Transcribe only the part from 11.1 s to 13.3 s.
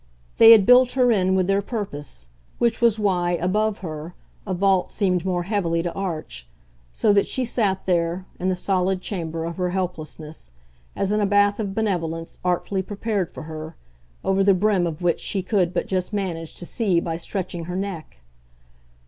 in a bath of benevolence artfully prepared